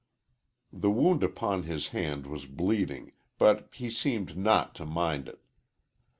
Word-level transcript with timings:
The 0.73 0.89
wound 0.89 1.21
upon 1.21 1.61
his 1.61 1.89
hand 1.89 2.25
was 2.25 2.47
bleeding, 2.47 3.11
but 3.37 3.69
he 3.71 3.91
seemed 3.91 4.35
not 4.35 4.73
to 4.77 4.85
mind 4.87 5.27
it. 5.27 5.43